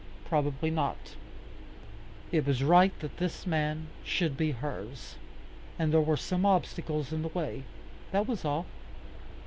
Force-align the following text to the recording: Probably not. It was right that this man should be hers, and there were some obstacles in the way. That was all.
Probably 0.25 0.71
not. 0.71 1.15
It 2.31 2.47
was 2.47 2.63
right 2.63 2.91
that 3.01 3.17
this 3.17 3.45
man 3.45 3.85
should 4.03 4.35
be 4.35 4.49
hers, 4.49 5.17
and 5.77 5.93
there 5.93 6.01
were 6.01 6.17
some 6.17 6.43
obstacles 6.43 7.13
in 7.13 7.21
the 7.21 7.27
way. 7.27 7.65
That 8.11 8.27
was 8.27 8.43
all. 8.43 8.65